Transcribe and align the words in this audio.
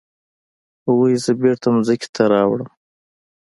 هغوی 0.85 1.13
زه 1.23 1.31
بیرته 1.41 1.67
ځمکې 1.87 2.07
ته 2.15 2.23
راوړم. 2.33 2.69